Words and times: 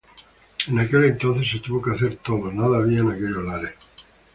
En 0.65 0.79
aquel 0.79 1.05
entonces 1.05 1.47
se 1.47 1.59
tuvo 1.59 1.79
que 1.79 1.91
hacer 1.91 2.17
todo, 2.23 2.51
nada 2.51 2.79
había 2.79 3.01
en 3.01 3.11
aquellos 3.11 3.43
lares. 3.45 3.75